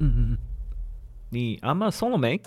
[0.00, 0.38] 嗯嗯嗯，
[1.30, 2.40] 你阿妈松了没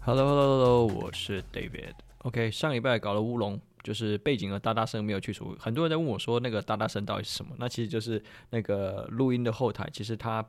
[0.00, 1.92] ？Hello Hello Hello，我是 David。
[2.20, 5.54] OK，上礼拜搞了乌龙，就是背景的大大声没有去除。
[5.60, 7.54] 很多人在问我说，那个大大声到底是什么？
[7.58, 10.42] 那其实就是那个录音的后台，其实它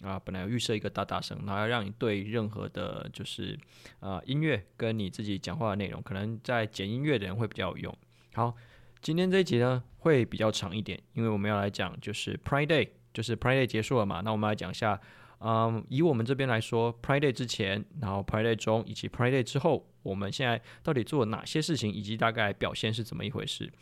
[0.00, 3.58] 啊本来有预设一个大大声，然后让你对任何的，就是
[4.00, 7.98] 啊音乐跟你自己讲话的内容，可能在剪音乐的人会比较有用。
[8.32, 8.54] 好。
[9.02, 15.00] 今天这一集呢会比较长一点，因为我们要来讲就是 Pride Day，就是 Pride Day 结束了嘛，那我们来讲一下，
[15.40, 23.72] 嗯，以我们这边来说，Pride Day 之前，然后 Pride Day 中以及 Pride Day 之后，我们现在到底做了哪些事情，以及大概表现是怎么一回事？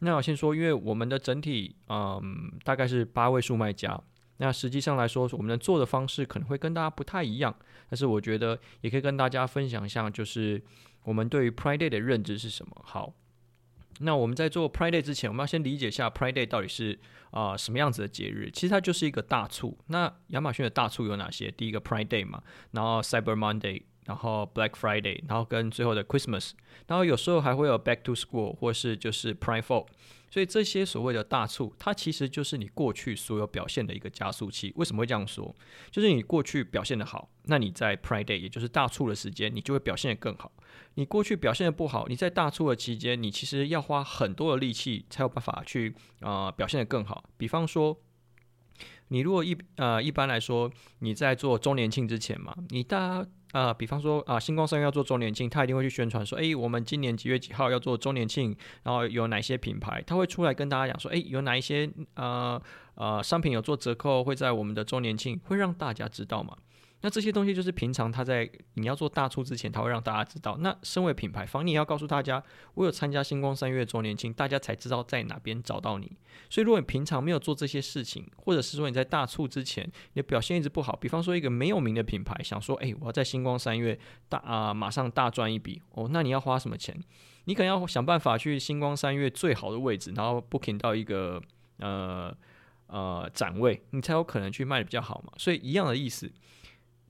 [0.00, 3.98] 那我先说，因为我们的整体，嗯，大概是八位数卖家，
[4.38, 7.54] 那实际上来说，我们的做的方式可能会跟大家不太一样，
[7.88, 10.62] 但是我觉得也可以跟大家分享一下，就是
[11.04, 12.72] 我们对于 Pride Day 的认知是什么。
[12.84, 13.14] 好。
[14.00, 16.98] 那我们在做 Pride Day 之前，我们要先理解一下 Pride Day 到底是
[17.30, 18.50] 啊、什么样子的节日。
[18.50, 19.78] 其实它就是一个大促。
[19.86, 21.50] 那亚马逊的大促有哪些？
[21.50, 26.52] 第一个 Pride Day 嘛，然后 Cyber Monday，然后 Black Friday，然后跟最后的 Christmas，
[26.86, 29.86] 然后有时候还会有 Back to School 或是就是 Pride Fall。
[30.32, 34.72] 所以这些所谓的大促，它其实就是你过去所有表现的一个加速器。
[34.76, 35.54] 为什么会这样说？
[35.90, 40.52] 就是你过去表现得好，那你在 Pride Day，也就是大促的时间，你就会表现得更好。
[40.94, 47.24] 你过去表现的不好，你在大促的期间，你其实要花很多的力气才有办法去啊、呃、表现的更好。
[47.36, 47.96] 比方说，
[49.08, 53.26] 你如果一呃一般来说你在做周年庆之前嘛，你大。
[53.52, 62.62] 啊、呃，比方说啊，星光三月要做周年庆，他一定会去宣传说，诶，我们今年几月几号要做周年庆，然后有哪些品牌，他会出来跟大家讲说，诶，有哪一些呃
[62.94, 66.56] 呃商品有做折扣，会在我们的周年庆，会让大家知道嘛。
[67.02, 70.56] 那这些东西就是平常他在你要做大促之前，他会让大家知道。
[70.58, 72.42] 那身为品牌方，你要告诉大家，
[72.74, 76.12] 我有参加星光三月周年庆，大家才知道在哪边找到你。
[76.50, 86.94] 所以，如果你平常没有做这些事情，或者是说你在大促之前，你的表现一直不好，比方说一个没有名的品牌想说，诶，我要在星光三月大啊、马上大赚一笔哦，那你要花什么钱？
[87.44, 91.40] 你可能要想办法去星光三月最好的位置，然后 booking 到一个
[91.78, 92.36] 呃
[92.88, 95.32] 呃展位，你才有可能去卖的比较好嘛。
[95.38, 96.30] 所以一样的意思。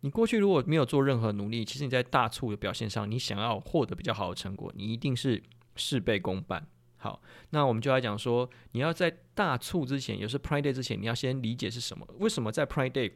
[0.03, 5.43] 你过去如果没有做任何努力，其实你在大促的表现上，你想要获得比较好的成果，你一定是
[5.77, 6.67] 事倍功半。
[6.97, 12.07] 好，那我们就来讲说，你要在大促之前，也是 Pride Day 之前，你要先理解是什么？
[12.19, 13.13] 为什么在 Pride Day，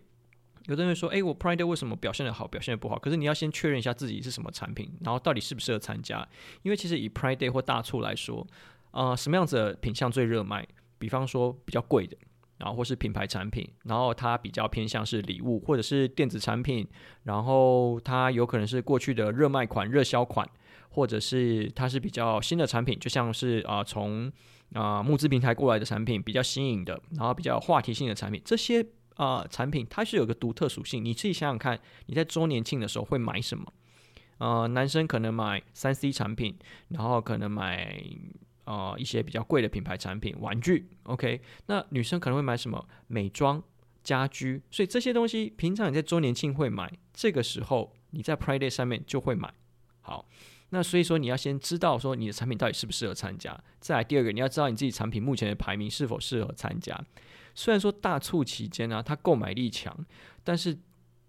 [0.67, 2.99] 有的人说，诶，我 Pride Day 为什么表现得好，表现得不好？
[2.99, 6.27] 可是你要先确认一下自己是什么产品，然后到底适不适合参加。
[6.63, 8.47] 因为其实以 Pride Day 或大促来说，
[8.91, 10.67] 啊、呃，什么样子的品相最热卖？
[10.99, 12.17] 比方说比较贵的。
[12.65, 16.89] 然后或是品牌产品，然后它比较偏向是礼物或者是电子产品，
[17.25, 20.49] 然后它有可能是过去的热卖款、热销款，
[20.89, 24.33] 或者是它是比较新的产品，就像是啊从
[24.73, 28.83] 啊募资平台过来的产品，比较新颖的，然后比较话题性的产品，这些
[29.17, 31.05] 啊、产品它是有个独特属性。
[31.05, 33.71] 你自己想想看，你在周年庆的时候会买什么？
[34.39, 36.57] 呃，男生可能买三 C 产品，
[36.89, 38.03] 然后可能买。
[38.65, 41.41] 呃，一些比较贵的品牌产品、玩具，OK。
[41.67, 42.89] 那女生可能会买什么？
[43.09, 43.63] 美妆、
[44.03, 44.63] 家居。
[44.71, 49.53] 所以这些东西，平常你在周年庆会买，这个时候你在 Pride Day 上面就会买。
[50.01, 50.27] 好，
[50.71, 53.59] 那所以说你要先知道说你的产品到底适不适合参加。
[53.81, 56.99] 再来第二个，你要知道你自己产品目前的排名是否适合参加。
[57.55, 59.95] 虽然说大促期间呢、啊，它购买力强，
[60.43, 60.77] 但是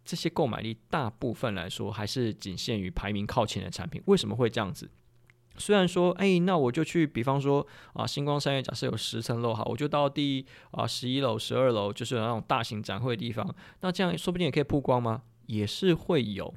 [0.03, 4.01] 这些购买力大部分来说还是仅限于排名靠前的产品。
[4.05, 4.89] 为什么会这样子？
[5.57, 15.23] 虽然说，哎，那我就去，比方说啊，星光三越假设有十层楼，哈，我就到第啊十一楼、十二楼，就是有那种大型展会的地方，那这样说不定也可以曝光吗？
[15.47, 16.53] 也是会有。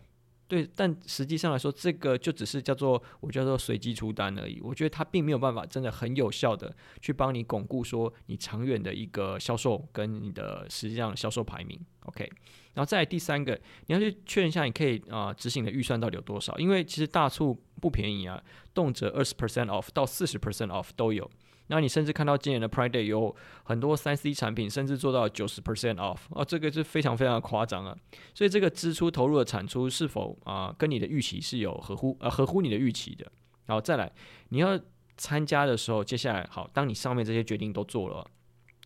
[0.47, 4.59] 对，但实际上来说，这个就只是叫做我叫做随机出单而已。
[4.63, 11.79] 我觉得它并没有办法真的很有效的去帮你巩固说你长远的一个销售跟你的实际上销售排名。
[12.07, 12.25] OK，
[12.73, 18.43] 然后再来第三个，你要去确认一下你可以啊执行的预算到底有多少，因为其实大促不便宜啊，
[18.75, 21.31] 动辄二十 percent off 到四十 percent off 都有。
[21.71, 27.95] 那你甚至看到今年的 Pride Day 有很多三 C 产品，甚至做到九十 percent off 哦，这个是非常非常夸张啊！
[28.35, 33.31] 所以这个支出投入的产出是否啊、跟你的预期是有合乎呃合乎你的预期的？
[33.67, 34.11] 好，再来
[34.49, 34.81] 你要
[35.19, 38.27] 参加的时候，接下来好，当你上面这些决定都做了，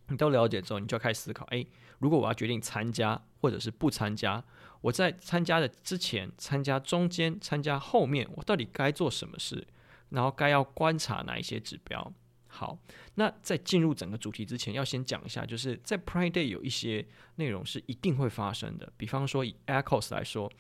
[0.08, 1.64] 你都了解之后，你就要开始思考：诶，
[2.00, 4.42] 如果我要决定参加或者是不参加，
[4.82, 9.66] 我在参加的之前、参加中间、参加后面，我到底该做什么事？
[10.10, 12.12] 然后该要观察哪一些指标？
[12.48, 12.76] 好，
[13.14, 17.06] 那在进入整个主题之前，要先讲一下，就是在 Pride Day 有一些
[17.36, 18.92] 内容是一定会发生的。
[18.98, 20.52] 比方说以 AirCost 来说，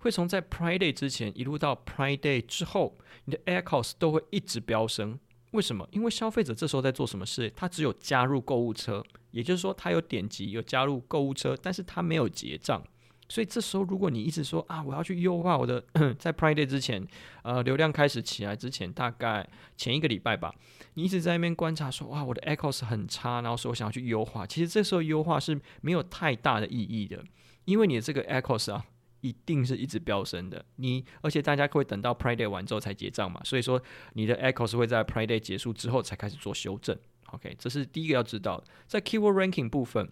[0.00, 5.18] 会从在 Pride Day 之前一路到 Pride Day 之后，你的 AirCost 都会一直飙升，
[5.52, 5.88] 为什么？
[5.92, 7.50] 因为消费者这时候在做什么事？
[7.56, 12.84] 他只有加入购物车，也就是说，他有点击有加入购物车，但是他没有结账。
[13.30, 15.82] 所以这时候，如果你一直说啊，我要去优化我的，
[16.18, 17.06] 在 Prime Day 之前，
[17.44, 20.52] 呃，流量开始起来之前，大概前一个礼拜吧，
[20.94, 24.44] 你一直在那边观察说，哇，我的 Echoes 很差，然后说我想要去优化。
[24.44, 27.24] 其实这时候优化是没有太大的意义的，
[27.66, 28.84] 因为你的这个 Echoes 啊，
[29.20, 30.64] 一定是一直飙升的。
[30.76, 33.80] 你而且大家会等到 Prime Day 完之后才结账嘛，所以说
[34.14, 36.98] 你的 Echoes 会在 Prime Day 结束之后才开始做修正。
[37.26, 40.10] OK，这是第一个要知道的，在 Keyword Ranking 部分。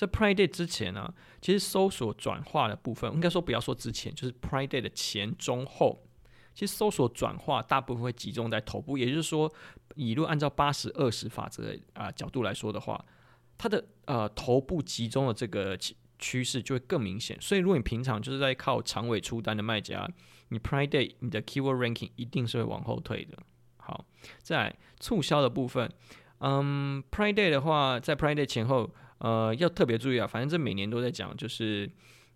[0.00, 1.12] 在 Prime Day 之前呢、
[1.42, 6.02] 其实搜索转化的部分，应该说不要说之前，就是 Prime Day 的前、中、后，
[6.54, 9.52] 其实搜索转化大部分会集中在头部，也就是说，
[9.96, 13.04] 以如按照八十二十法则啊、角度来说的话，
[13.58, 15.76] 它的呃头部集中的这个
[16.18, 17.36] 趋势就会更明显。
[17.38, 20.10] 所以，如果你平常就是在靠长尾出单的卖家，
[20.48, 23.36] 你 Prime Day 你的 Keyword Ranking 一定是会往后退的。
[23.76, 24.06] 好，
[24.38, 25.92] 在促销的部分，
[26.38, 28.90] 嗯，Prime Day 的话，在 Prime Day 前后。
[29.20, 31.88] 呃，要特别注意啊，反正这每年都在讲，就是，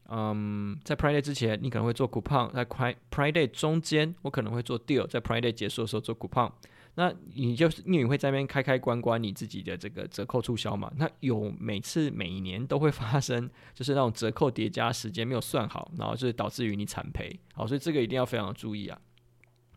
[0.09, 6.53] 嗯，在 Prime Day 之前，你可能会做 coupon；在 Prime Prime Day 中间，我可能会做 deal；在 Prime Day 结束的时候做 coupon。
[6.97, 10.93] 那你就是因为你会在那边开开关关你自己的这个折扣促销嘛？
[10.97, 17.37] 那有每次每一年都会发生，就是那种折扣叠加时间没有算好，然后就是导致于你惨赔。
[17.55, 18.97] 好，所以这个一定要非常的注意啊。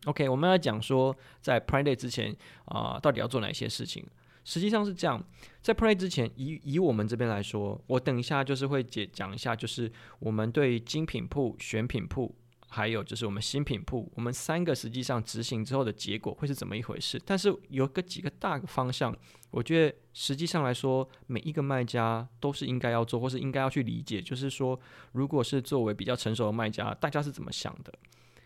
[0.06, 4.06] OK，我们要讲说，在 Prime Day 之前啊，到底要做哪些事情？
[4.48, 5.22] 实际上是这样，
[5.62, 12.34] 在 Prime 之前，以以我们这边来说，我等一下就是会解讲一下，就是我们对精品铺、选品铺，
[12.70, 17.22] 还有就是我们新品铺，我们三个实际上执行之后的结果会是怎么一回事。
[17.26, 19.14] 但是有个几个大的方向，
[19.52, 24.80] 我觉得实际上来说，每一个卖家都是应该要做，或是应该要去理解，就是说，
[25.12, 27.94] 如果是作为比较成熟的卖家，大家是怎么想的？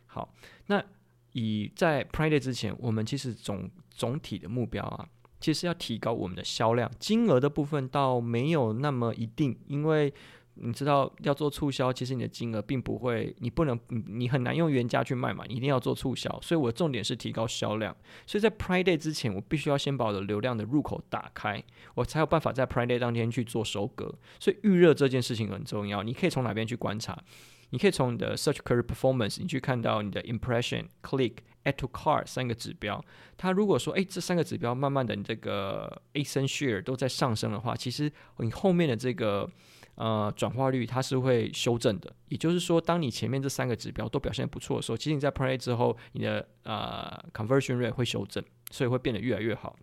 [0.07, 0.33] 好，
[0.65, 0.83] 那
[1.33, 5.07] 以在 Pride 之前，我们其实总总体的目标啊。
[5.41, 10.13] 其实要提高我们的销量，金额的部分倒没有那么一定，因为
[10.55, 17.95] 你知道要做促销，其实你的金额并不会，你不能，你很难用原价去卖嘛，你一定要做促销，所以我的重点是提高销量。
[18.27, 21.63] 所以在 Prime Day 之前，我必须要先把我的流量的入口打开，
[21.95, 24.13] 我才有办法在 Prime Day 当天去做收割。
[24.39, 27.17] 所以预热这件事情很重要，你可以从哪边去观察？
[27.71, 31.33] 你可以从你的 Search Query Performance，你去看到你的 Impression、Click。
[31.63, 33.05] Add to cart 三个指标，
[33.37, 39.47] 它如果说，诶，这三个指标慢慢的你这个 ASIN share 都在上升的话，其实你后面的这个
[39.93, 42.11] 呃转化率它是会修正的。
[42.29, 49.75] 也就是说，当你前面这三个指标都表现不错的时候，其实你在 pray 之后，你的呃 conversion rate 会修正，所以会变得越来越好。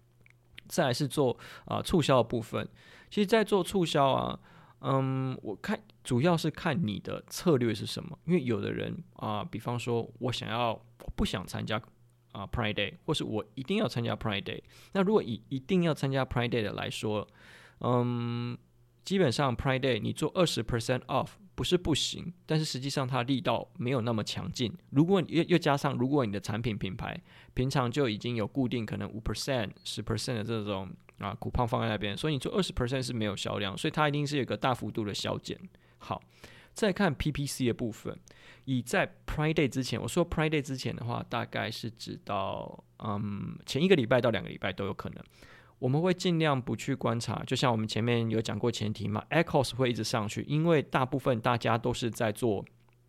[0.67, 2.69] 再来是做啊、呃、促销的部分，
[3.09, 4.37] 其实，在做促销啊。
[4.81, 11.83] 嗯，我看主要是看你的策略是什么，因为有的人啊、比方说我想要，我不想参加
[12.31, 14.63] 啊、Pride Day，或是我一定要参加 Pride Day。
[14.93, 17.27] 那如果以一定要参加 Pride Day 的来说，
[17.81, 18.57] 嗯，
[19.05, 24.73] 基本上 Pride Day 你做二十 percent off 不是不行，但是实际上它力道没有那么强劲。
[24.91, 27.21] 如果你又又加上，如果你的产品品牌
[27.53, 30.89] 平常就已经有固定可能五 percent、十 percent 的这种。
[31.19, 35.59] 啊，股胖放在那边，所以你做二十 percent 是没有销量，所以它一定是有个大幅度的削减。
[35.99, 36.23] 好，
[36.73, 38.17] 再看 PPC 的部分，
[38.65, 45.25] 以在 Prime Day 之前，我说 Prime Day 之前的话，大概是指到嗯前一个礼拜到两个礼拜都有可能，
[45.81, 52.65] 我们会尽量不去观察，就像我们前面有讲过前提嘛 echos 会一直上去，因为大部分大家都是在做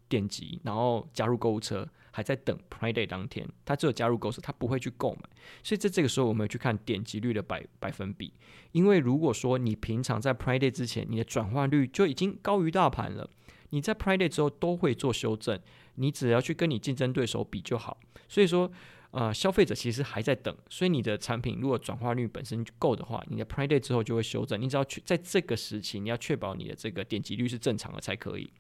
[0.10, 1.88] 点击，然后加入购物车。
[2.12, 5.30] 还在等 Prime Day 当天，他只有加入购物车，他不会去购买。
[5.64, 8.34] 所以在这个时候，我们要去看点击率的百百分比。
[8.72, 13.30] 因为如果说你平常在 Prime Day 之前，你的转化率就已经高于大盘了，
[13.70, 15.58] 你在 Prime Day 之后都会做修正，
[15.96, 17.98] 你只要去跟你竞争对手比就好。
[18.28, 18.70] 所以说，
[19.12, 24.60] 呃，消费者其实还在等，所以你的产品如果转化率本身够的话，你的 Prime Day 之后就会修正。
[24.60, 28.52] 你只要去在这个时期，你要确保你的这个点击率是正常的才可以。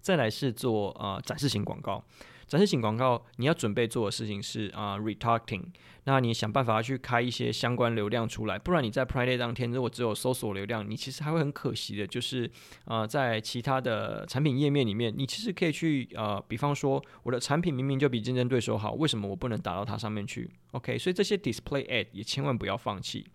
[0.00, 2.02] 再来是做呃展示型广告。
[2.46, 5.64] 展示型广告，你要准备做的事情是啊、retargeting，
[6.04, 12.50] 那你想办法去开一些相关流量出来，不然你在 Prime Day 当天如果只有搜索流量，你其实还会很可惜的，就是
[12.86, 23.26] 啊、呃、在其他的产品页面里面，你其实可以去呃，比方说我的产品明明就比竞争对手好，为什么我不能打到它上面去？OK，所以这些 display ad 也千万不要放弃。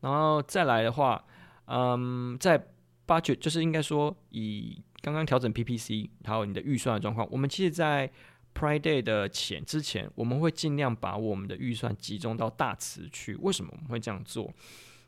[0.00, 1.24] 然后再来的话，
[1.66, 2.66] 嗯，在
[3.06, 8.10] budget 就是应该说以刚刚调整 PPC 还有你的预算的状况，我们其实，在
[8.54, 13.34] Prime Day 的前之前，我们会尽量把我们的预算集中到大词去。
[13.36, 14.52] 为什么我们会这样做？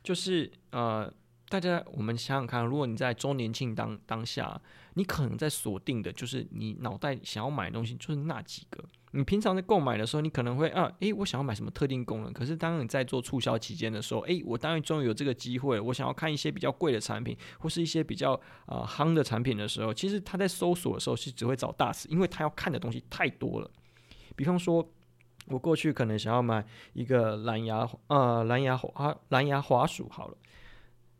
[0.03, 1.13] 就是呃，
[1.49, 4.61] 大家我们想想看，如果你在周年庆当当下，
[4.95, 8.85] 你可能在锁定的就是你脑袋想要买的东西就是那几个。
[9.15, 12.33] 你平常在购买的时候，你可能会啊，诶，我想要买什么特定功能。
[12.33, 18.33] 可是当你在做促销期间的时候，诶，我当然终于有这个机会，我想要看一些比较贵的产品，或是一些比较
[18.65, 23.71] 啊夯的产品的时候，其实他在搜索的时候是只会找大词，因为他要看的东西太多了。
[24.35, 24.89] 比方说，
[25.49, 30.37] 我过去可能想要买一个蓝牙呃蓝牙滑蓝牙滑鼠好了，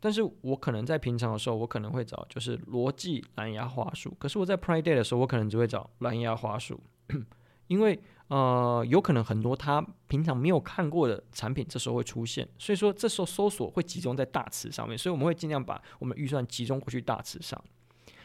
[0.03, 6.77] 但是我可能在平常的时候，我可能会找就是罗技蓝牙话术，可是我在 Prime Day 的时候，我可能只会找蓝牙话术。
[7.67, 17.57] 因为呃，有可能很多他平常没有看过的产品，这时候会出现，所以说这时候搜索会集中在大词上面，所以我们会尽量把我们预算集中过去大词上。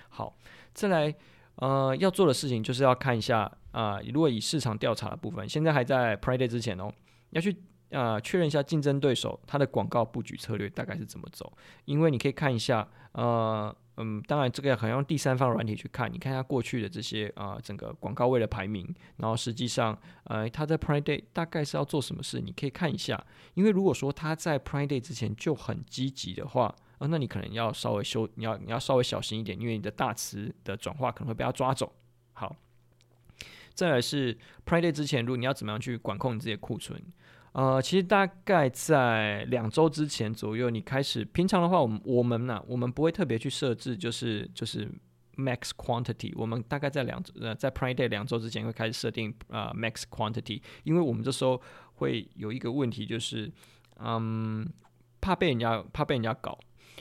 [0.09, 0.37] 好，
[0.75, 1.15] 再来
[1.55, 6.93] 呃要做的事情就是要看一下啊、如果以市场调查的部分，现在还在 Prime Day 之前哦，
[7.31, 7.57] 要去
[7.91, 11.53] 啊、呃、确认一下竞争对手他的广告布局策略大概是怎么走，
[11.85, 13.75] 因为你可以看一下呃。
[14.01, 23.21] 嗯，当然，这个很用第三方软体去看，你看一下过去的这些啊、整个广告位的排名，然后实际上，呃，他在 Prime Day 大概是要做什么事，你可以看一下。
[23.55, 31.93] 因为如果说他在 Prime Day 之前就很积极的话，啊、那你可能要稍微修，你要你要稍微小心一点，因为你的大词的转化可能会被他抓走。
[32.35, 32.55] 好，
[33.75, 34.33] 再来是
[34.65, 37.03] Prime Day 之前，如果你要怎么样去管控你自己的库存？
[37.59, 44.89] 呃，其实大概在两周之前左右，你开始平常的话，我们我们呢，我们不会特别去设置，就是就是
[45.37, 46.33] max quantity。
[46.37, 51.61] 我们大概在两呃在 Prime Day 两周之前会开始设定啊、呃、max quantity，因为我们这时候
[51.95, 53.51] 会有一个问题，就是
[53.97, 54.65] 嗯
[55.21, 56.57] 怕被人家怕被人家搞，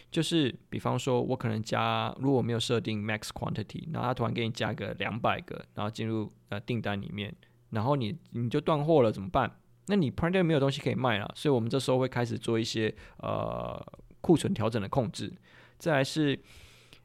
[0.10, 7.32] 就是比方说我可能加，如果我没有设定 max quantity，然后他突然给你加个两百个，然后进入呃订单里面，
[7.70, 9.52] 然后你你就断货了，怎么办？
[9.88, 13.82] 那你 Prime Day 没有东西可以卖了，所以我们这时候会开始做一些呃
[14.22, 15.34] 库存调整的控制。
[15.78, 16.38] 再来是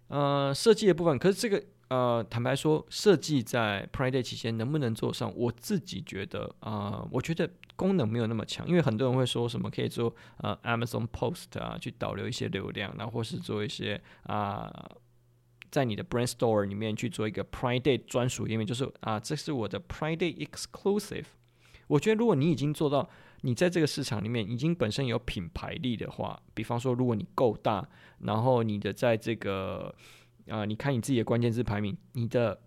[0.09, 5.33] 呃设计的部分，可是这个呃坦白说，设计在 Prime Day 期间能不能做上？
[5.37, 14.91] 我自己觉得啊、呃，我觉得功能没有那么强，因为很多人会说什么可以做呃 Amazon Post 啊，去导流一些流量，然后或是做一些啊、
[15.71, 21.27] 在你的 Brand Store 里面去做一个 Prime Day 专属页面，就是啊、这是我的 Prime Day Exclusive。
[21.93, 23.07] 我觉得，如果你已经做到，
[23.43, 27.87] 你在这个市场里面已经本身有品牌力的话，比方说，如果你够大，
[28.21, 29.95] 然后你的在这个
[30.49, 32.59] 啊、你看你自己的关键字排名，你的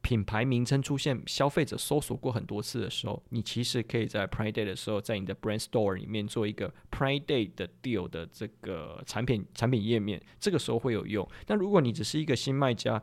[0.00, 11.28] 品牌名称出现，消费者搜索过很多次的时候，你其实可以在 Prime Day 的时候，在你的 Brand Store 里面做一个 Prime Day 的 Deal 的这个产品产品页面，这个时候会有用。
[11.44, 13.02] 但如果你只是一个新卖家，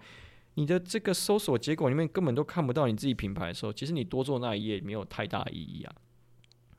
[0.59, 5.95] 你的这个搜索结果里面根本都看不到你自己品牌的时候，其实你多做那一页没有太大意义啊。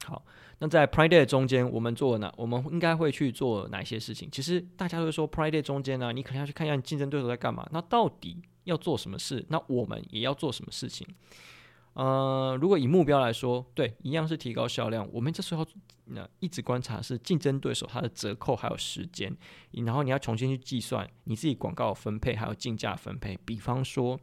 [0.05, 0.23] 好，
[0.59, 2.31] 那在 Prime Day 中间，我们做哪？
[2.37, 4.29] 我们应该会去做哪些事情？
[4.31, 7.67] 其实大家都会说 Prime Day 中间呢、你可能要去看一下你竞争对手在干嘛。
[7.73, 9.43] 那到底要做什么事？
[9.49, 11.07] 那我们也要做什么事情？
[11.95, 15.09] 呃，如果以目标来说，对，一样是提高销量。
[15.13, 15.67] 我们这时候
[16.05, 19.37] 那一直观察是竞争对手它的折扣还有时间，
[19.73, 23.37] 然后你要重新去计算你自己广告分配还有竞价分配。
[23.45, 24.19] 比方说，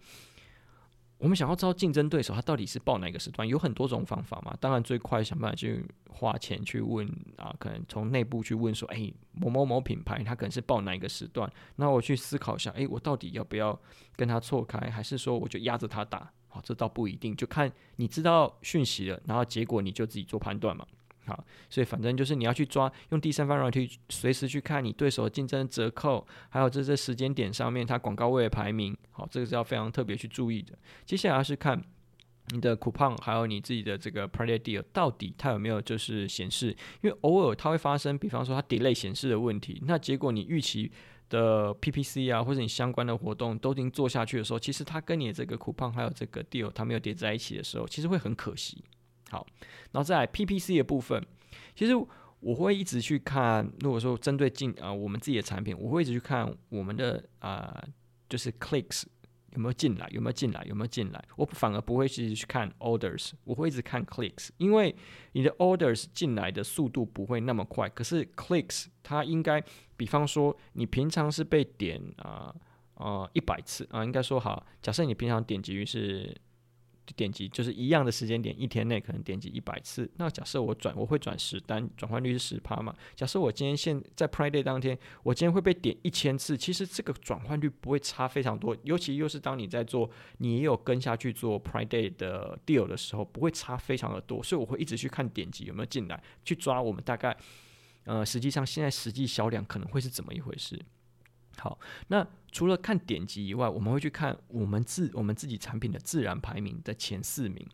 [1.17, 4.55] 我们想要知道竞争对手他到底是报哪个时段，有很多种方法嘛。
[4.61, 7.05] 当然最快想办法去花钱去问
[7.35, 13.77] 啊，可能从内部去问说，哎，某某某品牌他可能是报哪一个时段，那我去思考一下，哎，我到底要不要
[14.15, 16.31] 跟他错开，还是说我就压着他打？
[16.63, 20.85] 这倒不一定，就看你知道讯息了，然后结果你就自己做判断嘛。
[21.25, 28.95] 好，所以反正就是你要去抓，用第三方软体随时去看你对手的竞争折扣，还有这些时间点上面它广告位的排名。
[29.11, 30.77] 好，这个是要非常特别去注意的。
[31.05, 31.83] 接下来是看
[32.51, 36.69] 你的 coupon，还有你自己的这个 Prime Day Deal 到底它有没有就是显示，
[37.01, 40.91] 因为偶尔它会发生，比方说它 delay 显示的问题，那结果你预期。
[41.29, 48.83] 的 PPC 啊，或者你相关的活动都已经做下去的时候，其实它跟你这个 coupon 还有这个 deal 它没有叠在一起的时候，其实会很可惜。
[49.29, 49.45] 好，
[49.91, 51.21] 然后再来 PPC 的部分，
[51.75, 51.93] 其实
[52.39, 57.83] 我会一直去看，如果说针对进啊、我们自己的产品，我会一直去看我们的啊、
[58.29, 59.03] 就是 clicks。
[59.51, 60.07] 有没有进来？
[60.11, 60.63] 有没有进来？
[60.67, 61.23] 有没有进来？
[61.35, 64.95] 我反而不会去去看 orders，我会一直看 clicks，因为
[65.31, 67.89] 你的 orders 进来的速度不会那么快。
[67.89, 69.63] 可是 clicks 它应该，
[69.95, 72.53] 比方说你平常是被点啊
[72.95, 76.35] 啊一百次啊，应该说好，假设你平常点击率是。
[77.15, 80.09] 点击就是一样的时间点，一天内可能点击一百次。
[80.17, 82.93] 那假设我转，我会转十单，转换率是十趴嘛？
[83.15, 88.75] 假设我今天现在 Prime Day 当天，我今天会被点一千次，其实这个转换率不会差非常多。
[88.83, 90.09] 尤其又是当你在做，
[90.39, 94.43] 你也有跟下去做 Prime Day 的 deal 的时候，不会差非常的多。
[94.43, 97.35] 所以我会一直去看点击有没有进来，去抓我们大概
[98.05, 100.79] 呃，实际上现在实际销量可能会是怎么一回事。
[101.59, 107.67] 好，那除了看点击以外，我们会去看我们自我们自己产品的自然排名的前四名。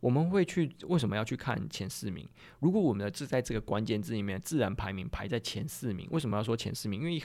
[0.00, 2.28] 我们会去为什么要去看前四名？
[2.60, 7.00] 如果我们的字在这个关键字里面自然排名排在前四名，为什么要说前四名？
[7.00, 7.20] 因为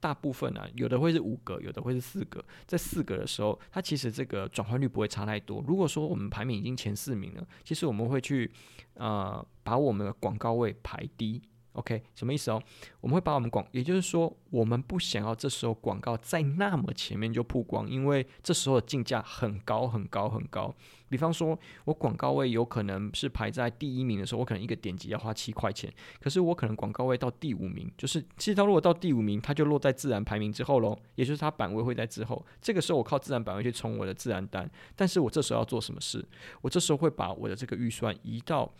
[0.00, 2.42] 大部分呢、有的会是五格，有的会是四格。
[2.66, 5.62] 在四格的时候，它其实这个转换率不会差太多。
[5.68, 8.50] 如果说我们排名已经前四名了，其实我们会去
[8.94, 11.42] 呃把我们的广告位排低。
[11.74, 12.62] OK，什么意思哦？
[13.00, 20.72] 我们会把我们广，也就是说，我们不想要这时候广告在那么前面就曝光，因为这时候的竞价很高很高很高。
[21.08, 32.44] 比方说，我广告位有可能是排在第一名的时候，我可能一个点击要花七块钱，可是我可能广告位到第五名，就是其实它如果到第五名，它就落在自然排名之后喽，也就是它版位会在之后。
[32.60, 36.24] 这个时候我靠自然版位去冲我的自然单，但是我这时候要做什么事？
[36.62, 38.72] 我这时候会把我的这个预算移到。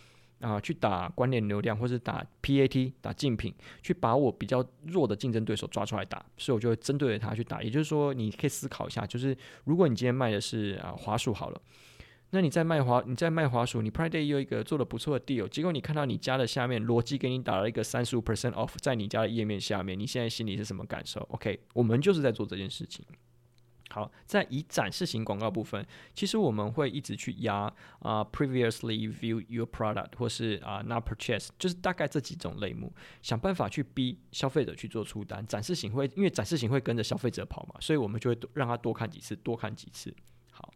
[0.44, 7.62] 啊，去打关联流量，或是打 PAT、打竞品，去把我比较弱的竞争对手抓出来打，所以我就会针对着他去打。
[7.62, 9.34] 也就是说，你可以思考一下，就是
[9.64, 11.60] 如果你今天卖的是啊滑鼠好了，
[12.30, 23.04] 那你在卖滑，你在卖滑鼠，你 PRIDAY 有一个做的不错的 deal，结果你看到你家的下面逻辑给你打了一个三十五 percent off，在你家的页面下面，你现在心里是什么感受？OK，我们就是在做这件事情。
[23.90, 35.46] 好，在以展示型广告部分，其实我们会一直去压啊、，previously view your product，或是啊、，not purchase，就是大概这几种类目，想办法去逼消费者去做出单。
[35.46, 40.12] 展示型会，因为展示型会跟着消费者跑嘛，所以我们就会让他多看几次，多看几次。
[40.50, 40.72] 好，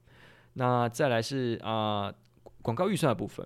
[0.53, 2.15] 那再来是啊
[2.62, 3.45] 广告预算的部分，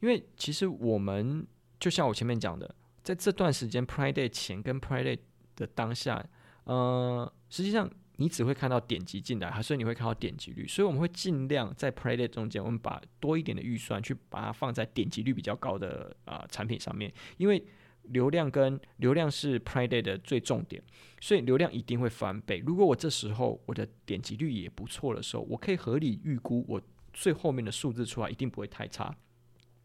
[0.00, 1.44] 因为其实我们
[1.80, 5.18] 就像我前面讲的，在这段时间 Prime Day 前跟 Prime Day
[5.56, 6.24] 的当下，
[6.64, 7.90] 呃，实际上。
[8.20, 10.66] 你只会看到点击进来，所以你会看到点击率。
[10.68, 17.64] 所以我们会尽量在 Prime Day 中间，我们把多一点的预算去把它放在点击率比较高的啊、产品上面，因为
[18.02, 20.82] 流量跟流量是 Prime Day 的最重点，
[21.22, 22.62] 所以流量一定会翻倍。
[22.66, 26.78] 如果我这时候我的点击率也不错的时候，我可以合理预估我
[27.14, 29.16] 最后面的数字出来一定不会太差，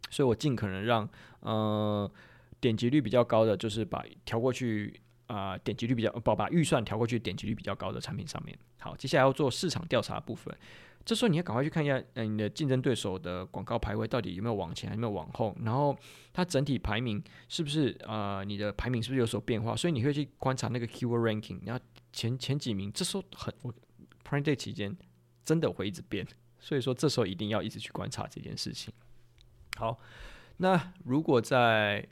[0.09, 2.11] 所以我尽可能让呃
[2.59, 4.99] 点击率比较高的，就是把调过去。
[5.27, 8.57] 啊、点击率比较，不把预算调过去，点击率比较高的产品上面。
[8.79, 10.55] 好，接下来要做市场调查部分。
[11.03, 15.95] 这时候你要赶快去看一下，嗯、呃，你的竞争对手的广告排位到底有没有往前，有没有往后，然后
[16.33, 18.45] 它整体排名是不是啊、呃？
[18.45, 19.75] 你的排名是不是有所变化？
[19.75, 23.71] 所以你会去观察那个 keyword ranking，然后前前几名，这时候很我
[24.27, 24.97] Prime Day 期间
[25.43, 26.25] 真的会一直变，
[26.59, 28.91] 所以说这时候一定要一直去观察这件事情。
[29.77, 29.99] 好，
[30.57, 32.07] 那如果在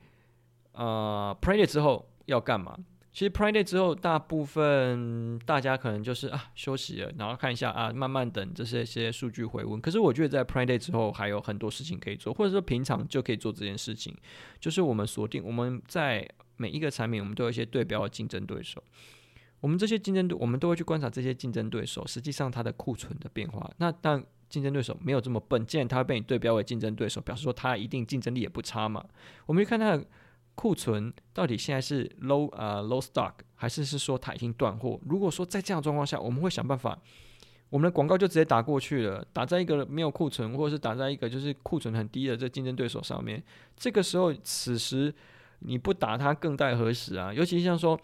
[0.74, 2.78] 呃 Prime Day 之后要干嘛？
[3.14, 9.80] 其实 Prime Day 之后，大部分大家可能就是啊休息了，然后看一下啊，慢慢等这些些数据回温。
[9.80, 14.18] 可是我觉得在 Prime Day 之后还有很多事情可以做，或者说平常就可以做这件事情，
[14.60, 18.84] 就是我们锁定我们在每一个产品，我们都有一些对标的竞争对手。
[19.60, 23.70] 我们这些竞争对，我们都会去观察这些竞争对手，实际上它的库存的变化。
[23.78, 29.06] 那当竞争对手没有这么笨，既然它被你对标为竞争对手，表示说它一定竞争力也不差嘛。
[29.46, 30.04] 我们去看它的。
[30.56, 35.00] 库存到底现在是 low 啊、low stock，还是是说它已经断货？
[35.08, 36.98] 如果说在这样的状况下，我们会想办法，
[37.70, 43.44] 我们的广告就直接打过去了，打在一个没有库存，或者是打在一个就是库存很低的这竞争对手上面。
[43.76, 45.14] 这个时候，此时
[45.60, 47.34] 你不打它更待何时啊？
[47.34, 48.00] 尤其像说，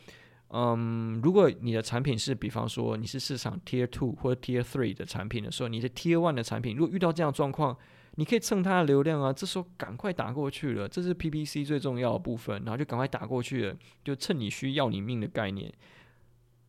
[0.49, 7.77] 嗯，如果你的产品是比方说你是市场 tier two 或者 tier three 的产品的时候，你的 tier one 的产品如果遇到这样状况，
[8.15, 15.71] 你可以蹭它的流量啊，这时候赶快打过去了，这是 PPC 最重要的部分，然后就赶快打过去了，就趁你需要你命的概念。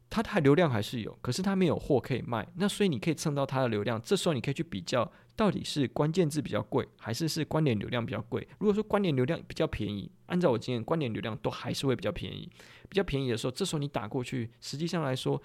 [0.08, 4.00] 它的流量还是有，可是它没有货可以卖，那所以你可以蹭到它的流量。
[4.02, 8.46] 这时候你可以去比较，到底是关键字比较贵，还是是关联流量比较贵？
[8.58, 12.50] 如果说关联流量比较便宜，按照我经验，关联流量都还是会比较便宜。
[12.88, 15.40] 比较便宜的时候，这时候你打过去，实际上来说，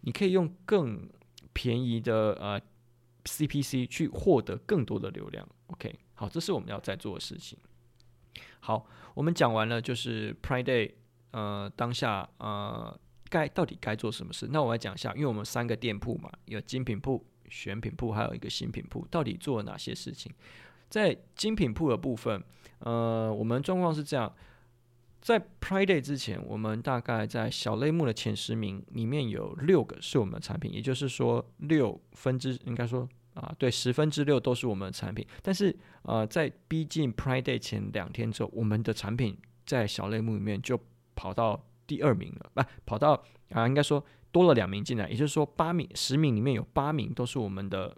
[0.00, 1.08] 你可以用更
[1.52, 2.60] 便宜的呃。
[3.28, 7.58] CPC 去获得更多的流量，OK，好，这是我们要在做的事情。
[8.60, 10.92] 好，我们讲完了，就是 Prime Day，
[11.30, 14.48] 呃，当下呃，该到底该做什么事？
[14.50, 20.32] 那我来讲一下，因为我们三个店铺嘛，有精品铺、选品铺，还有一个新品铺，到底做了哪些事情？
[20.88, 22.42] 在精品铺的部分，
[22.80, 24.34] 呃，我们状况是这样。
[25.20, 33.06] 在 Prime Day 之前，我们大概在小类目的前十名里面有六个是我们的产品，也就是说六分之应该说
[33.38, 35.26] 啊，对，十分之六都是我们的产品。
[35.42, 40.78] 但是呃，在逼近 Prime Day 前两天之后，我们的产品在小类目里面就
[41.14, 47.96] 跑到第二名了，不、啊，跑到啊，应该说多了两名进来，也就是说八名十名里面有八名都是我们的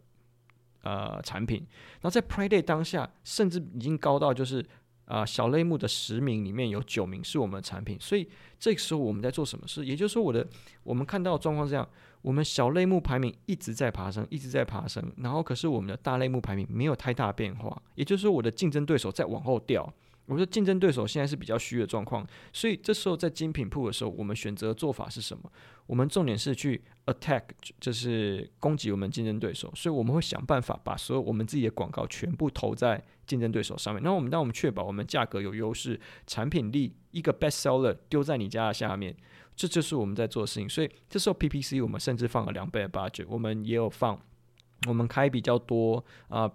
[0.83, 1.67] 呃产品。
[2.01, 4.65] 然后在 Prime Day 当下，甚至已经高到就是。
[5.07, 8.29] 啊、小类目的十名里面有九名是我们的产品，所以
[8.61, 9.85] 这个时候我们在做什么事？
[9.85, 10.47] 也就是说，我的
[10.85, 11.89] 我们看到的状况是这样，
[12.23, 19.93] 我们小类目排名一直在爬升，一直在爬升，然后可是我们的大类目排名没有太大变化，也就是说，我的竞争对手在往后掉。
[20.27, 25.51] 我说竞争对手现在是比较虚的状况，所以这时候在精品铺的时候，我们选择做法是什么？
[25.87, 27.43] 我们重点是去 attack，
[27.81, 34.01] 就是攻击我们竞争对手，所以我们会想办法把所有我们自己的广告全部投在竞争对手上面。
[34.05, 39.17] 那我们当我们确保我们价格有优势，产品力一个 best seller 丢在你家的下面，
[39.57, 40.69] 这就是我们在做的事情。
[40.69, 44.19] 所以这时候 PPC 我们甚至放了两倍的 budget，我们也有放，
[44.87, 46.43] 我们开比较多啊。
[46.43, 46.53] 呃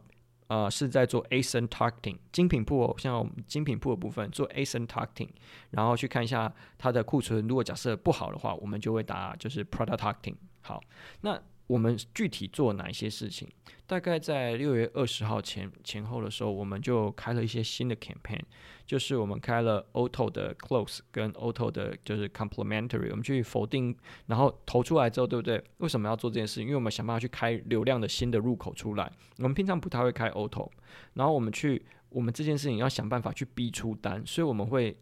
[0.48, 5.30] 呃，是在做 ASIN targeting 精品铺，哦，像精品铺的部分做 ASIN targeting，
[5.72, 7.48] 然后去看一下它的库存。
[7.48, 10.36] 如果假设不好的话，我们就会打就是 product targeting。
[10.62, 10.80] 好，
[11.22, 11.42] 那。
[11.68, 13.48] 我们具体做哪一些事情？
[13.88, 18.42] 大概在六月二十号前前后的时候，我们就开了一些新的 campaign，
[18.86, 25.64] 就是我们开了 auto 的 close 跟 auto 的就是 complementary，我们去否定，然后投出来之后，对不对？
[25.78, 26.62] 为什么要做这件事？
[26.62, 29.12] 因为我们想办法去开流量的新的入口出来。
[29.38, 30.70] 我们平常不太会开 auto，
[31.14, 34.98] 然后我们去我们这件事情要想办法去逼出单，所以我们会。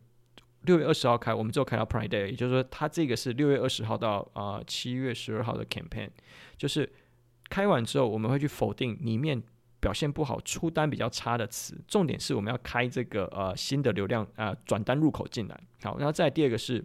[0.63, 6.09] 六月二十号开，我们就开到 Prime Day，也就是说，它这个是六月二十号到啊七月十二号的 campaign，
[6.57, 6.89] 就是
[7.49, 9.43] 开完之后，我们会去否定里面
[9.81, 11.77] 表现不好、出单比较差的词。
[11.85, 15.59] 重点是我们要开这个呃新的流量啊转单入口进来。
[15.83, 16.83] 好，然后再第二个是，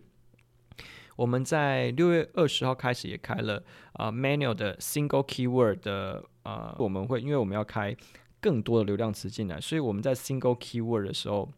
[1.15, 3.63] 我们在六月二十号开始也开了
[3.93, 7.97] 啊 manual 的 single keyword 的啊，我们会因为我们要开
[8.41, 11.49] 更多的流量词进来，所以我们在 single keyword 的时候。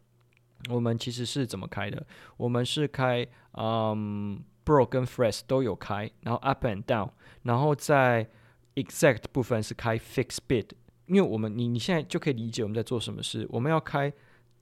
[0.69, 2.05] 我们其实是怎么开的？
[2.37, 7.09] 我们是开嗯，broad 跟 fresh 都有开，然后 up and down，
[7.43, 8.29] 然后在
[8.75, 10.67] exact 部分是开 fixed bid，
[11.07, 13.47] 因为我们你你现在就可以理解我们在做什么事。
[13.49, 14.11] 我们要开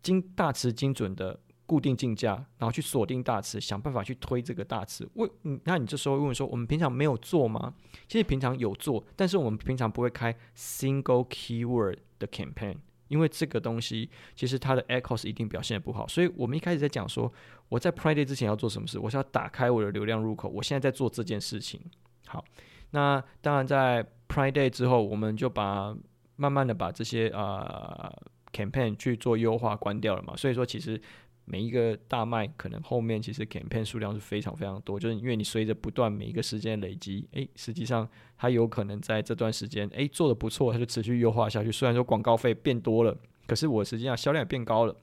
[0.02, 5.08] 精大词精准的固定竞价，然后去锁定大词，想办法去推这个大词。
[5.16, 5.30] 为
[5.66, 7.74] 那你这时候问说，我们平常没有做吗？
[8.08, 12.78] 其实平常有做，但是我们平常不会开 single keyword 的 campaign。
[13.10, 17.30] 因为这个东西其实它的 echoes 一定表现得不好，所以我们一开始在讲说，
[17.68, 21.82] 我在 Prime Day 之前要做什么事，我是要打开我的流量入口，我现在在做这件事情。
[22.28, 22.44] 好，
[22.92, 25.94] 那当然在 Prime Day 之后，我们就把
[26.38, 28.10] 慢慢的把这些呃
[28.54, 31.02] campaign 去做优化关掉了嘛，所以说其实。
[31.52, 38.08] 每一个大卖可能后面其实 campaign 数量是非常非常多，就是因为你随着不断每一个时间累积，诶，实际上
[38.38, 41.72] 它有可能在这段时间，诶，做得不错，它就持续优化下去。
[41.72, 44.96] 虽然说广告费变多了，可是我实际上销量也变高了。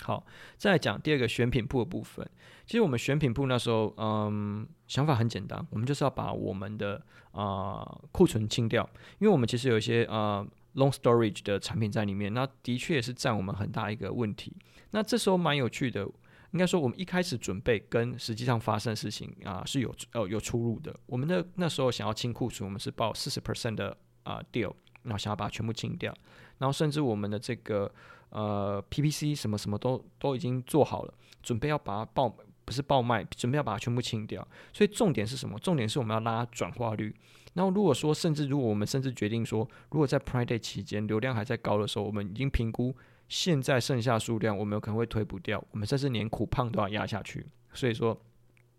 [0.00, 0.24] 好，
[0.56, 2.26] 再来讲第二个选品铺的部分。
[2.64, 10.46] 其实我们选品铺那时候，嗯，想法很简单，我们就是要把我们的啊、库存清掉，因为我们其实有一些啊。
[10.76, 14.54] Long storage 的产品在里面，那的确是占我们很大一个问题。
[14.90, 16.06] 那这时候蛮有趣的，
[16.50, 20.94] 应该说我们一开始准备跟实际上发生的事情啊是有呃有出入的。
[21.06, 26.14] 我们的那时候想要清库存，我们是报四十 percent 的啊 deal，然后想要把它全部清掉，
[26.58, 27.90] 然后甚至我们的这个
[28.28, 32.28] 呃 PPC 什么什么都都已经做好了，准备要把它报
[32.66, 34.46] 不是报卖，准备要把它全部清掉。
[34.74, 35.58] 所以重点是什么？
[35.58, 37.16] 重点是我们要拉转化率。
[37.56, 42.94] 然后如果说，甚至如果我们甚至决定说，如果在 Prime Day 期间流量还在高的时候，我们已经评估
[43.28, 47.46] 现在剩下数量，我们有可能会推不掉，我们甚至连苦胖都要压下去。
[47.72, 48.14] 所以说，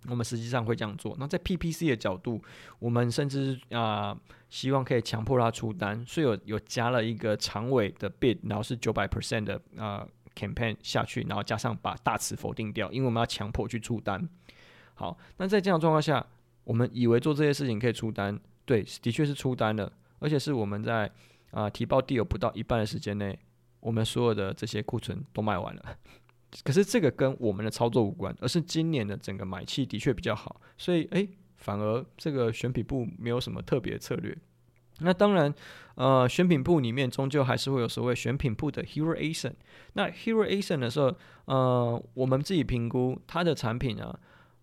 [0.07, 1.17] 我们实际上会这样做。
[1.19, 2.39] 那在 PPC 的角度，
[2.77, 4.15] 我们甚至啊、
[4.47, 14.29] 希望可以强迫他出单，所以有有加了一个长尾的 bid，然后是九百 percent 的啊、呃、campaign 下去，然后加上把大词否定掉，因为我们要强迫去出单。
[14.93, 16.23] 好，那在这样状况下，
[16.63, 18.39] 我们以为做这些事情可以出单。
[18.67, 21.09] 对，的确是出单了，而且是我们在
[21.51, 23.39] 啊、提报地有不到一半的时间内，
[23.79, 25.81] 我们所有的这些库存都卖完了。
[26.65, 34.37] 可是这个跟我们的操作无关，而是今年的整个买气的确比较好，所以诶，反而这个选品部没有什么特别策略。
[34.99, 35.53] 那当然，
[35.95, 39.53] 呃，选品部里面终究还是会有所谓选品部的 Hero ASIN。
[39.93, 44.19] 那 Hero ASIN 的时候，呃，我们自己评估它的产品啊。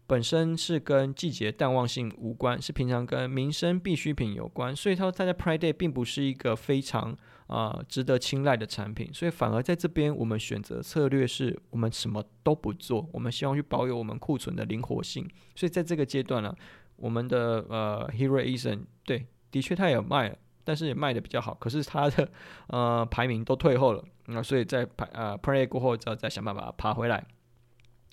[0.07, 7.13] 本身是跟季节淡旺性无关，是平常跟民生必需品有关，所以它它在 Prime Day 并不是一个非常
[7.47, 16.55] 啊、呃、值得青睐的产品，所以反而在这边我们选择策略是我们什么都不做，我们希望去保有我们库存的灵活性，所以在这个阶段呢、
[16.97, 22.29] 我们的呃 Hero ASIN 对，的确它也有卖，但是也卖的比较好，可是它的
[22.67, 27.27] 呃排名都退后了，那、所以在排呃 Prime Day 过后，就要再想办法爬回来。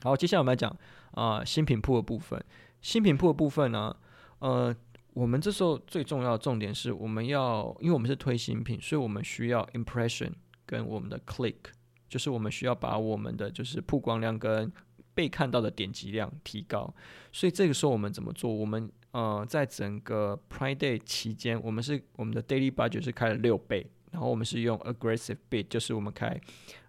[0.04, 0.76] 好，接下来我们来讲。
[1.12, 2.42] 啊、新品铺的部分，
[2.82, 3.94] 新品铺的部分呢，
[4.40, 4.74] 呃，
[5.12, 10.32] 我们这时候最重要的重点是我们要，因为我们是推新品，所以我们需要 impression
[10.66, 11.58] 跟我们的 click
[12.08, 14.72] 就是我们需要把我们的就是曝光量跟
[15.14, 16.94] 被看到的点击量提高。
[17.34, 18.50] 所以这个时候我们怎么做？
[18.50, 26.40] 我们呃在整个 Prime Day 期间，我们是我们的 Daily Budget 是开了六倍，然后我们是用 Aggressive Bid，就是我们开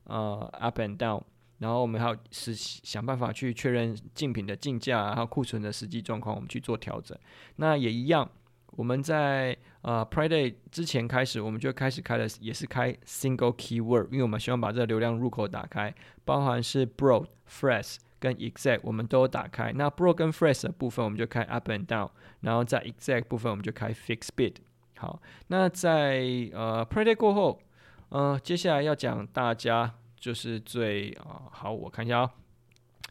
[0.05, 1.25] 呃 Up and Down。
[1.63, 7.17] 然后我们还要是想办法去确认竞品的竞价，还有库存的实际状况，我们去做调整。
[7.57, 8.29] 那也一样，
[8.73, 15.95] 我们在呃 Prime Day 之前开始，我们就开始开了，也是开 Single Keyword，因为我们希望把这个流量入口打开，
[16.25, 19.73] 包含是 Broad、fresh 跟 Exact，我们都打开。
[19.73, 24.57] 那 Broad 跟 fresh 的部分，我们就开 Up and Down，然后在 Exact 部分，我们就开 Fixed Bid。
[24.99, 27.61] 好，那在呃 Prime Day 过后，
[28.09, 29.95] 呃，接下来要讲大家。
[30.23, 32.31] 就是最啊好，我看一下啊、哦，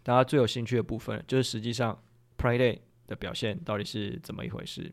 [0.02, 2.02] 大家最有兴趣的部分，就是实际上
[2.38, 4.90] Prime Day 的表现到底是怎么一回事？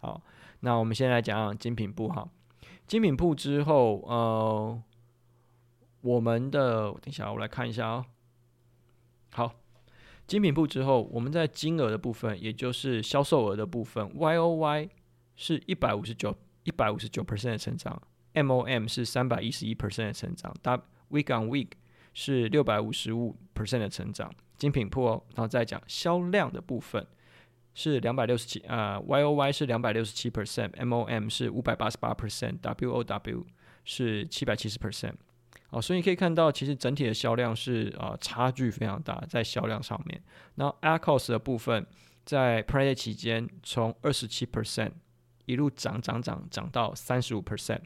[0.00, 0.22] 好，
[0.60, 2.26] 那我们先来讲讲精品部哈。
[2.86, 4.82] 精品部之后，呃，
[6.00, 8.06] 我们的等一下，我来看一下哦。
[9.34, 9.52] 好，
[10.26, 14.88] 精品部之后，我们在金额的部分，也就是销售额的部分，Y O Y
[15.36, 18.00] 是一百五十九一百五十九 percent 的成长
[18.32, 20.82] ，M O M 是三百一十一 percent 的成长，大。
[21.10, 21.70] Week on week
[22.14, 27.06] 是六百五十五 percent 的成长，精品铺哦，然后再讲销量的部分
[27.74, 33.46] 是两百六十七啊，Y O Y 是两百六十七 percent，M O M 是五百八十八 percent，W O W
[33.84, 35.14] 是七百七十 percent，
[35.70, 40.22] 哦，所以你可以看到，其实整体的销量是啊、呃、差距非常大，在销量上面。
[40.56, 41.86] 然后 ACOS 的部分
[42.24, 44.92] 在 Prime 期间从二十七 percent
[45.46, 47.80] 一路涨涨涨涨到三十五 percent。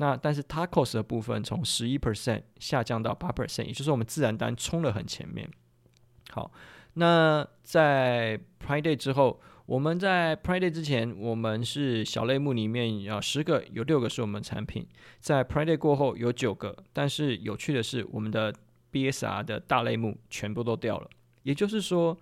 [0.00, 5.50] 那但是 Tacos 的部分从十一 percent 下降到八 percent，也就是我们自然单冲得很前面。
[6.30, 6.52] 好，
[6.94, 14.86] 那在 Prime Day 之后，我们在 Prime Day 之前，我们是小类目里面啊十个有六个是我们产品，
[15.18, 18.54] 在 Prime Day 过后有九个，但是有趣的是，我们的
[18.92, 21.10] BSR 的大类目全部都掉了。
[21.42, 22.16] 也就是说，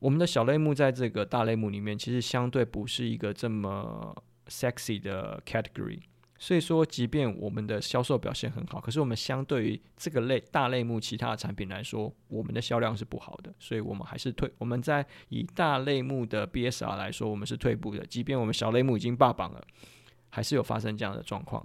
[0.00, 4.16] 我们的小类目在这个大类目里面，其实相对不是一个这么
[4.48, 6.00] sexy 的 category。
[6.36, 14.50] 所以说，即便我们的销售表现很好，可是我们相对于这个类大类目其他的产品来说，我们的销量是不好的，所以我们还是退。
[14.58, 18.04] 我们在以大类目的 BSR 来说，我们是退步的。
[18.04, 19.64] 即便我们小类目已经霸榜了，
[20.28, 21.64] 还是有发生这样的状况。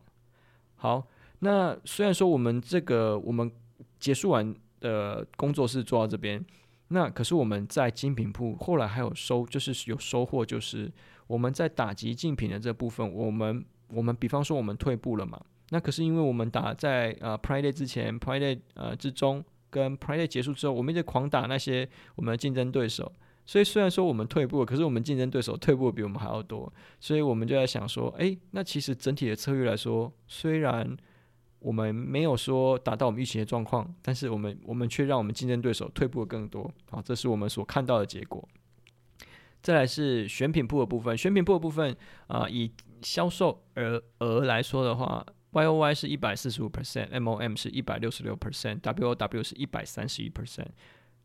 [0.76, 1.06] 好，
[1.40, 3.52] 那虽然说我们这个我们
[4.00, 6.46] 结束完的工作室做到这边，
[6.90, 10.90] 那可是我们在精品铺后来还有收，就是有收获，就是
[11.26, 13.66] 我们在打击竞品的这部分，我们。
[13.90, 23.12] 我们比方说我们退步了嘛，那可是因为我们打在呃 Prime Day 之前，Prime Day 呃之中跟 Prime Day 结束之后，我们一直狂打那些我们的竞争对手，
[23.46, 30.98] 所以虽然说我们退步了，可是我们竞争对手退步的比我们还要多，所以我们就在想说，哎，那其实整体的策略来说，虽然
[31.60, 38.48] 我们没有说达到我们预期的状况，但是我们我们却让我们竞争对手退步的更多，好，这是我们所看到的结果。
[39.62, 41.94] 再来是选品部的部分，选品部的部分
[42.28, 50.68] 啊、以销售额额来说的话，Y O Y 是一百四十五 percent，M O M 是一百六十六 percent，W O W 是一百三十一 percent。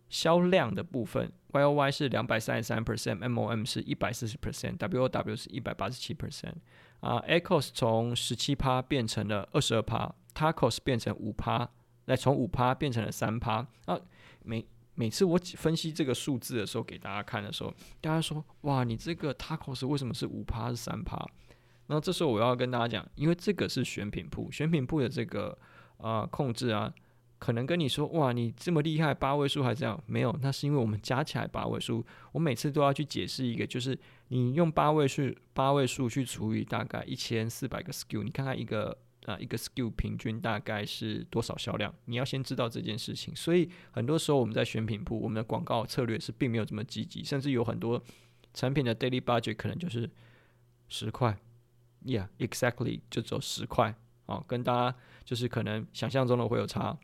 [0.08, 6.54] 销量的部分，Y O Y 是两百三十三 percent，M O M 是一百四十 percent，W O W 是一百八十七 percent。
[7.00, 11.68] 啊，ACOS 从十七趴变成了二十二趴，Tacos 变成五趴，
[12.04, 13.66] 来从五趴变成了三趴。
[13.86, 13.98] 啊，
[14.42, 21.18] 每每次我分析这个数字的时候，给大家看的时候，大家说：“哇，你这个 Tacos 为什么是五趴是三趴？”
[21.86, 25.56] 那这时候我要跟大家讲，因为这个是选品铺，选品铺的这个
[25.98, 26.92] 啊、控制啊，
[27.38, 32.04] 可能跟你说：“哇，你这么厉害，八位数还这样？”没有，那是因为我们加起来八位数。
[32.32, 38.96] 我每次都要去解释一个，就是你用八位数八位数去除以大概一千四百个 SKU，你看看一个。
[39.24, 41.90] 啊，一个 SKU 平均大概是多少销量？
[42.04, 43.34] 你要先知道这件事情。
[43.34, 47.98] 所以很多时候我们在选品铺，我们的广告策略是并没有这么积极，甚至有很多
[48.52, 50.10] 产品的 daily budget 可能就是
[50.90, 51.34] 十块
[52.04, 53.94] ，Yeah，exactly 就只有十块。
[54.26, 56.96] 哦，跟大家就是可能想象中的会有差。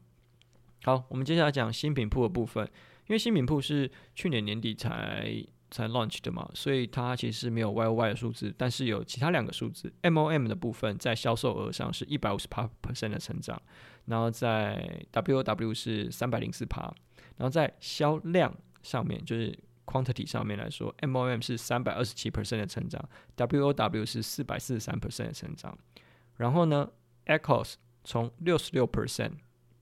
[0.85, 2.65] 好，我们接下来讲新品铺的部分，
[3.09, 5.45] 因为新品铺是去年年底才。
[5.73, 9.93] 才 launch 的嘛，所以它其实是没有 Y O Y 的数字，但是有其他两个数字。
[10.03, 13.63] M O M 的部分在销售额上是一百五十八 percent 的成长，
[14.07, 16.93] 然后在 W O W 是三百零四趴，
[17.37, 19.57] 然后在销量上面就是
[19.91, 23.03] quantity 上面来说，M O M 是三百二十七 percent 的成长
[23.37, 25.77] ，W O W 是四百四十三 percent 的成长。
[26.37, 26.91] 然后呢
[27.27, 27.75] ，Echoes
[28.05, 29.33] 从六十六 percent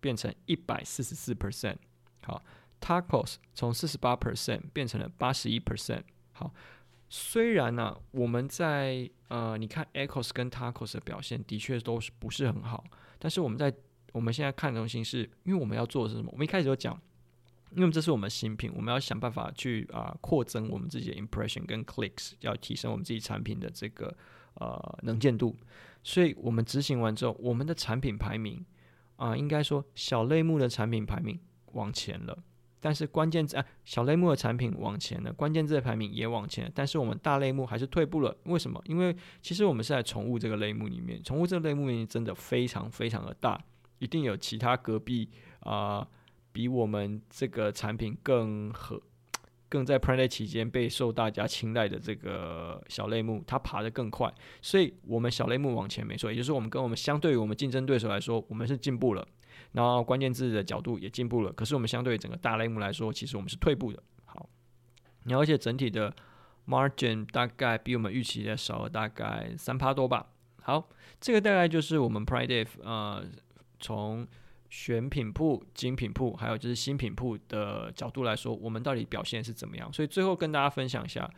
[0.01, 1.77] 变成一百四十四 percent，
[2.23, 2.43] 好。
[2.81, 6.05] Tacos 从四十八 percent 变成了八十一 percent。
[6.31, 6.55] 好，
[7.09, 12.85] 虽然呢、啊，我们在呃，你看 Echoes 跟 Tacos 的表现的确都是不是很好，
[13.19, 13.75] 但是我们在
[14.13, 16.31] 我们现在看的东西是，因为我们要做的是什么？
[16.31, 16.97] 我们一开始就讲，
[17.75, 24.17] 因为这是我们新品，我们要想办法去啊扩增我们自己的 impression 跟 clicks，要提升我们自己产品的这个
[24.55, 25.57] 呃能见度。
[26.03, 28.65] 所以我们执行完之后，我们的产品排名
[29.17, 31.39] 啊，应该说小类目的产品排名
[31.73, 32.39] 往前了。
[32.81, 38.35] 但是关键字啊，小类目的产品往前了，关键字的排名也往前了，但是我们大类目还是退步了。
[38.45, 38.81] 为什么？
[38.87, 43.61] 因为其实我们是在宠物这个类目里面，宠物这个类目里面真的非常非常的大，
[43.99, 45.29] 一定有其他隔壁
[45.59, 46.07] 啊、
[46.53, 49.01] 比我们这个产品更合，
[49.69, 54.33] 更在 Prime Day 期间备受大家青睐的这个小类目，它爬得更快，
[54.63, 59.27] 所以我们小类目往前没错，也就是我们跟我们相对于我们竞争对手来说，我们是进步了。
[59.73, 64.03] 然后关键字的角度也进步了，可是我们相对于整个大类目来说，其实我们是退步的。
[64.25, 64.49] 好，
[65.25, 66.15] 然后而且整体的
[66.67, 70.27] margin 大概比我们预期的少了大概三趴多吧。
[70.63, 70.89] 好，
[71.21, 73.23] 这个大概就是我们 Prime Day 呃
[73.79, 74.27] 从
[74.71, 79.93] 选品铺、精品铺，还有就是新品铺的角度来说，我们到底表现是怎么样？
[79.93, 81.31] 所以最后跟大家分享一下，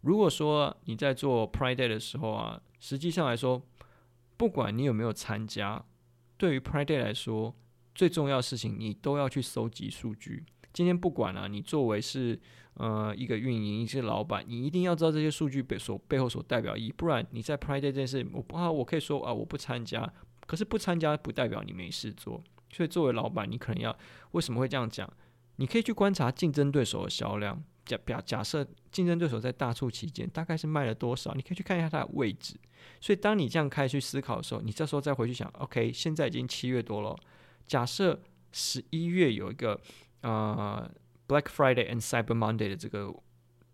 [0.00, 3.62] 如果说你在做 Prime Day 的时候啊，实际上来说，
[4.36, 5.84] 不管你有没有参加，
[6.36, 7.54] 对于 Prime Day 来说，
[7.94, 10.44] 最重要的事情，你都要去收集数据。
[10.72, 12.40] 今天不管啊，你作为是
[12.74, 16.92] 呃一个运营，一些老板，你一定要知道这些数据背所背后所代表意义。
[16.96, 20.12] 不然你在 Prime Day 这件事，我不啊，我可以说啊，我不参加。
[20.46, 22.42] 可是不参加不代表你没事做。
[22.72, 23.96] 所以作为老板，你可能要
[24.32, 25.08] 为什么会这样讲？
[25.56, 27.62] 你可以去观察竞争对手的销量。
[27.84, 32.54] 假假假设竞争对手在大促期间大概是卖了多少，你可以去看一下它的位置。
[33.00, 37.16] 所以当你这样开始去思考的时候，你这时候再回去想，OK，现在已经七月多了。
[37.66, 38.20] 假设
[38.52, 39.80] 十一月有一个
[40.20, 40.88] 呃
[41.26, 43.12] Black Friday and Cyber Monday 的这个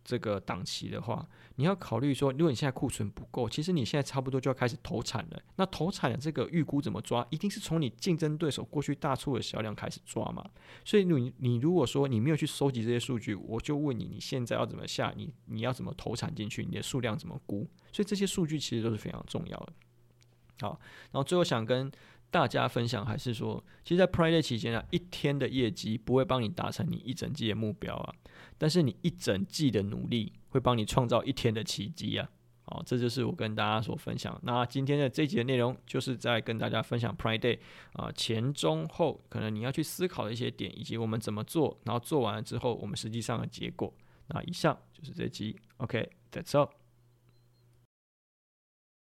[0.08, 5.42] 这个档期的话，你要考虑说，如果你现在库存不够，其实你现在差不多就要开始投产了。
[5.56, 7.26] 那投产的这个预估怎么抓？
[7.28, 10.42] 一定是从你竞争对手过去大促的销量开始抓嘛。
[10.82, 15.12] 所以你你如果说你没有去收集这些数据，我就问你，你现在要怎么下？
[15.14, 16.64] 你你要怎么投产进去？
[16.64, 17.68] 你的数量怎么估？
[17.92, 19.72] 所以这些数据其实都是非常重要的。
[20.62, 20.80] 好，
[21.12, 21.92] 然后最后想跟。
[22.30, 28.14] 大家分享还是说，其实，在 Prime Day 期间啊，一天的业绩不会帮你达成你一整季的目标啊，
[28.58, 32.28] 但是你一整季的努力会帮你创造一天的奇迹啊。
[32.64, 34.38] 好，这就是我跟大家所分享。
[34.44, 37.58] 那今天的这集的内容，就是在跟大家分享 Prime Day
[37.94, 43.90] 啊前中后可能你要去思考的一些点，以及我们怎么做，然后做完了之后我们实际上的结果。
[44.26, 46.68] 那以上就是这集，OK，That's all。